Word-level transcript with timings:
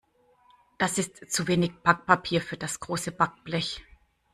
Das 0.79 0.97
ist 0.97 1.29
zu 1.31 1.47
wenig 1.47 1.73
Backpapier 1.83 2.41
für 2.41 2.57
das 2.57 2.79
große 2.79 3.11
Backblech. 3.11 3.83